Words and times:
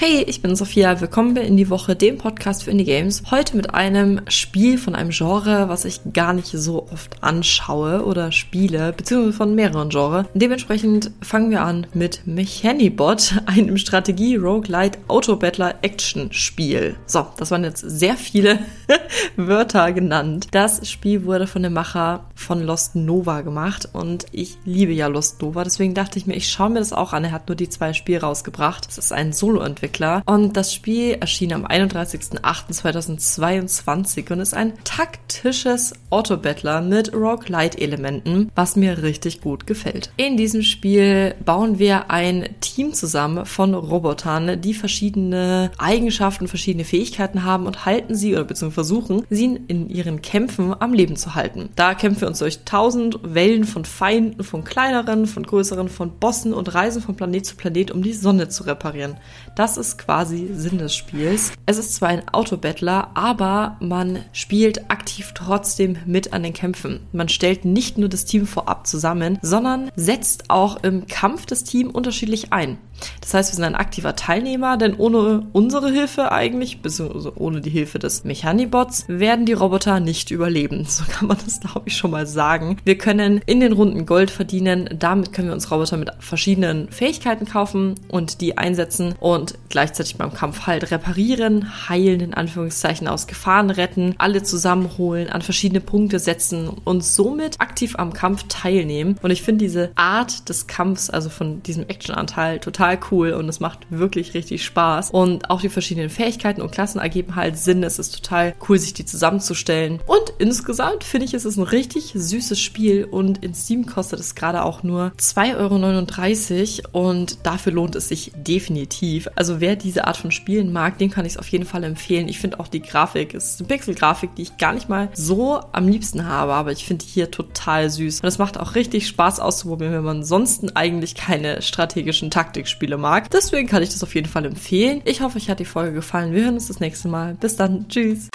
Hey, 0.00 0.22
ich 0.28 0.42
bin 0.42 0.54
Sophia. 0.54 1.00
Willkommen 1.00 1.34
bei 1.34 1.40
in 1.40 1.56
die 1.56 1.70
Woche, 1.70 1.96
dem 1.96 2.18
Podcast 2.18 2.62
für 2.62 2.70
Indie 2.70 2.84
Games. 2.84 3.20
Heute 3.32 3.56
mit 3.56 3.74
einem 3.74 4.20
Spiel 4.28 4.78
von 4.78 4.94
einem 4.94 5.10
Genre, 5.10 5.68
was 5.68 5.84
ich 5.84 5.98
gar 6.12 6.34
nicht 6.34 6.46
so 6.46 6.86
oft 6.92 7.16
anschaue 7.24 8.04
oder 8.04 8.30
spiele, 8.30 8.92
beziehungsweise 8.96 9.36
von 9.36 9.56
mehreren 9.56 9.88
Genres. 9.88 10.26
Dementsprechend 10.34 11.10
fangen 11.20 11.50
wir 11.50 11.62
an 11.62 11.88
mit 11.94 12.24
Mechanibot, 12.28 13.40
einem 13.46 13.76
strategie 13.76 14.36
roguelite 14.36 15.00
auto 15.08 15.34
battler 15.34 15.70
Autobattler-Action-Spiel. 15.72 16.94
So, 17.06 17.26
das 17.36 17.50
waren 17.50 17.64
jetzt 17.64 17.80
sehr 17.80 18.16
viele 18.16 18.60
Wörter 19.36 19.90
genannt. 19.92 20.46
Das 20.52 20.88
Spiel 20.88 21.24
wurde 21.24 21.48
von 21.48 21.64
dem 21.64 21.72
Macher 21.72 22.22
von 22.36 22.62
Lost 22.62 22.94
Nova 22.94 23.40
gemacht 23.40 23.88
und 23.92 24.26
ich 24.30 24.58
liebe 24.64 24.92
ja 24.92 25.08
Lost 25.08 25.42
Nova, 25.42 25.64
deswegen 25.64 25.94
dachte 25.94 26.20
ich 26.20 26.26
mir, 26.28 26.34
ich 26.36 26.48
schaue 26.48 26.70
mir 26.70 26.78
das 26.78 26.92
auch 26.92 27.12
an. 27.12 27.24
Er 27.24 27.32
hat 27.32 27.48
nur 27.48 27.56
die 27.56 27.68
zwei 27.68 27.92
Spiele 27.94 28.20
rausgebracht. 28.20 28.86
Das 28.86 28.96
ist 28.96 29.10
ein 29.12 29.32
Solo-Entwickler 29.32 29.87
Spieleentwickler. 29.88 30.22
Und 30.26 30.54
das 30.56 30.72
Spiel 30.74 31.16
erschien 31.20 31.52
am 31.52 31.64
31.08.2022 31.66 34.32
und 34.32 34.40
ist 34.40 34.54
ein 34.54 34.72
taktisches 34.84 35.92
Autobattler 36.10 36.80
mit 36.80 37.12
light 37.48 37.78
elementen 37.80 38.50
was 38.54 38.76
mir 38.76 39.02
richtig 39.02 39.40
gut 39.40 39.66
gefällt. 39.66 40.10
In 40.16 40.36
diesem 40.36 40.62
Spiel 40.62 41.34
bauen 41.44 41.78
wir 41.80 42.10
ein 42.10 42.48
Team 42.60 42.92
zusammen 42.94 43.44
von 43.46 43.74
Robotern, 43.74 44.60
die 44.60 44.74
verschiedene 44.74 45.70
Eigenschaften, 45.78 46.46
verschiedene 46.48 46.84
Fähigkeiten 46.84 47.44
haben 47.44 47.64
und 47.66 47.86
halten 47.86 48.14
sie 48.14 48.34
oder 48.34 48.44
beziehungsweise 48.44 48.68
versuchen, 48.78 49.22
sie 49.30 49.58
in 49.68 49.88
ihren 49.88 50.22
Kämpfen 50.22 50.72
am 50.78 50.92
Leben 50.92 51.16
zu 51.16 51.34
halten. 51.34 51.70
Da 51.76 51.94
kämpfen 51.94 52.20
wir 52.22 52.28
uns 52.28 52.38
durch 52.38 52.60
tausend 52.64 53.20
Wellen 53.22 53.64
von 53.64 53.84
Feinden, 53.84 54.42
von 54.44 54.64
kleineren, 54.64 55.26
von 55.26 55.42
größeren, 55.44 55.88
von 55.90 56.18
Bossen 56.18 56.54
und 56.54 56.74
reisen 56.74 57.02
von 57.02 57.14
Planet 57.16 57.44
zu 57.46 57.56
Planet, 57.56 57.90
um 57.90 58.00
die 58.02 58.12
Sonne 58.14 58.48
zu 58.48 58.62
reparieren. 58.64 59.16
Das 59.56 59.76
ist 59.78 59.96
quasi 59.98 60.50
Sinn 60.54 60.78
des 60.78 60.94
Spiels. 60.94 61.52
Es 61.66 61.78
ist 61.78 61.94
zwar 61.94 62.08
ein 62.10 62.28
Autobettler, 62.28 63.10
aber 63.14 63.76
man 63.80 64.18
spielt 64.32 64.90
aktiv 64.90 65.32
trotzdem 65.34 65.96
mit 66.04 66.32
an 66.32 66.42
den 66.42 66.52
Kämpfen. 66.52 67.00
Man 67.12 67.28
stellt 67.28 67.64
nicht 67.64 67.96
nur 67.96 68.08
das 68.08 68.24
Team 68.24 68.46
vorab 68.46 68.86
zusammen, 68.86 69.38
sondern 69.40 69.90
setzt 69.96 70.50
auch 70.50 70.82
im 70.82 71.06
Kampf 71.06 71.46
das 71.46 71.64
Team 71.64 71.90
unterschiedlich 71.90 72.52
ein. 72.52 72.78
Das 73.20 73.34
heißt, 73.34 73.52
wir 73.52 73.56
sind 73.56 73.64
ein 73.64 73.74
aktiver 73.74 74.16
Teilnehmer, 74.16 74.76
denn 74.76 74.94
ohne 74.94 75.46
unsere 75.52 75.90
Hilfe 75.90 76.32
eigentlich, 76.32 76.82
beziehungsweise 76.82 77.32
ohne 77.40 77.60
die 77.60 77.70
Hilfe 77.70 77.98
des 77.98 78.24
Mechanibots, 78.24 79.04
werden 79.08 79.46
die 79.46 79.52
Roboter 79.52 80.00
nicht 80.00 80.30
überleben. 80.30 80.84
So 80.86 81.04
kann 81.10 81.28
man 81.28 81.36
das, 81.44 81.60
glaube 81.60 81.82
ich, 81.86 81.96
schon 81.96 82.10
mal 82.10 82.26
sagen. 82.26 82.78
Wir 82.84 82.98
können 82.98 83.40
in 83.46 83.60
den 83.60 83.72
Runden 83.72 84.06
Gold 84.06 84.30
verdienen. 84.30 84.88
Damit 84.98 85.32
können 85.32 85.48
wir 85.48 85.54
uns 85.54 85.70
Roboter 85.70 85.96
mit 85.96 86.10
verschiedenen 86.18 86.88
Fähigkeiten 86.90 87.44
kaufen 87.46 87.94
und 88.08 88.40
die 88.40 88.58
einsetzen 88.58 89.14
und 89.20 89.58
gleichzeitig 89.68 90.16
beim 90.16 90.32
Kampf 90.32 90.66
halt 90.66 90.90
reparieren, 90.90 91.88
heilen, 91.88 92.20
in 92.20 92.34
Anführungszeichen 92.34 93.08
aus 93.08 93.26
Gefahren 93.26 93.70
retten, 93.70 94.14
alle 94.18 94.42
zusammenholen, 94.42 95.28
an 95.30 95.42
verschiedene 95.42 95.80
Punkte 95.80 96.18
setzen 96.18 96.68
und 96.68 97.04
somit 97.04 97.60
aktiv 97.60 97.94
am 97.98 98.12
Kampf 98.12 98.44
teilnehmen. 98.48 99.16
Und 99.22 99.30
ich 99.30 99.42
finde 99.42 99.64
diese 99.64 99.90
Art 99.96 100.48
des 100.48 100.66
Kampfs, 100.66 101.10
also 101.10 101.28
von 101.28 101.62
diesem 101.62 101.84
Actionanteil, 101.88 102.58
total 102.58 102.87
total 102.96 103.08
cool 103.10 103.30
und 103.32 103.48
es 103.48 103.60
macht 103.60 103.80
wirklich 103.90 104.34
richtig 104.34 104.64
Spaß. 104.64 105.10
Und 105.10 105.50
auch 105.50 105.60
die 105.60 105.68
verschiedenen 105.68 106.10
Fähigkeiten 106.10 106.62
und 106.62 106.72
Klassen 106.72 106.98
ergeben 107.00 107.36
halt 107.36 107.58
Sinn. 107.58 107.82
Es 107.82 107.98
ist 107.98 108.14
total 108.14 108.54
cool, 108.68 108.78
sich 108.78 108.94
die 108.94 109.04
zusammenzustellen. 109.04 110.00
Und 110.06 110.27
insgesamt 110.38 111.04
finde 111.04 111.26
ich, 111.26 111.34
es 111.34 111.44
ist 111.44 111.56
ein 111.56 111.62
richtig 111.64 112.12
süßes 112.14 112.58
Spiel 112.58 113.04
und 113.04 113.42
in 113.44 113.54
Steam 113.54 113.86
kostet 113.86 114.20
es 114.20 114.34
gerade 114.34 114.62
auch 114.62 114.82
nur 114.82 115.12
2,39 115.18 116.90
Euro 116.94 117.08
und 117.10 117.38
dafür 117.44 117.72
lohnt 117.72 117.96
es 117.96 118.08
sich 118.08 118.32
definitiv. 118.36 119.28
Also 119.36 119.60
wer 119.60 119.76
diese 119.76 120.06
Art 120.06 120.16
von 120.16 120.30
Spielen 120.30 120.72
mag, 120.72 120.98
dem 120.98 121.10
kann 121.10 121.24
ich 121.26 121.32
es 121.32 121.38
auf 121.38 121.48
jeden 121.48 121.64
Fall 121.64 121.84
empfehlen. 121.84 122.28
Ich 122.28 122.38
finde 122.38 122.60
auch 122.60 122.68
die 122.68 122.82
Grafik, 122.82 123.34
es 123.34 123.52
ist 123.52 123.60
eine 123.60 123.68
Pixel-Grafik, 123.68 124.34
die 124.36 124.42
ich 124.42 124.56
gar 124.56 124.72
nicht 124.72 124.88
mal 124.88 125.08
so 125.14 125.60
am 125.72 125.88
liebsten 125.88 126.26
habe, 126.28 126.52
aber 126.54 126.72
ich 126.72 126.84
finde 126.86 127.04
die 127.04 127.10
hier 127.10 127.30
total 127.30 127.90
süß. 127.90 128.20
Und 128.20 128.26
es 128.28 128.38
macht 128.38 128.58
auch 128.58 128.74
richtig 128.74 129.06
Spaß 129.08 129.40
auszuprobieren, 129.40 129.92
wenn 129.94 130.04
man 130.04 130.24
sonst 130.24 130.58
eigentlich 130.76 131.14
keine 131.14 131.62
strategischen 131.62 132.30
Taktikspiele 132.30 132.96
mag. 132.96 133.30
Deswegen 133.30 133.68
kann 133.68 133.82
ich 133.82 133.90
das 133.90 134.02
auf 134.02 134.14
jeden 134.14 134.28
Fall 134.28 134.44
empfehlen. 134.44 135.02
Ich 135.04 135.20
hoffe, 135.20 135.36
euch 135.36 135.50
hat 135.50 135.60
die 135.60 135.64
Folge 135.64 135.92
gefallen. 135.92 136.32
Wir 136.32 136.44
hören 136.44 136.54
uns 136.54 136.68
das 136.68 136.80
nächste 136.80 137.08
Mal. 137.08 137.34
Bis 137.34 137.56
dann. 137.56 137.88
Tschüss. 137.88 138.28